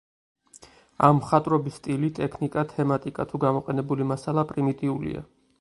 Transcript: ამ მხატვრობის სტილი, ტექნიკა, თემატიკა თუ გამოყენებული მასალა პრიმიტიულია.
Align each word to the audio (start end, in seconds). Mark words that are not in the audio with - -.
ამ 1.07 1.15
მხატვრობის 1.19 1.77
სტილი, 1.81 2.09
ტექნიკა, 2.21 2.65
თემატიკა 2.73 3.29
თუ 3.35 3.45
გამოყენებული 3.47 4.11
მასალა 4.15 4.49
პრიმიტიულია. 4.55 5.27